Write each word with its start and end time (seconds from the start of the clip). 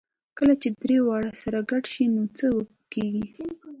کله 0.37 0.53
چې 0.61 0.69
درې 0.81 0.97
واړه 1.05 1.31
سره 1.41 1.59
ګډ 1.69 1.83
شي 1.93 2.05
نو 2.13 2.23
څه 2.37 2.47
کېږي؟ 2.93 3.25